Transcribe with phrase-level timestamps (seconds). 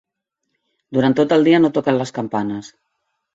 [0.97, 2.73] Durant tot el dia no toquen les campanes.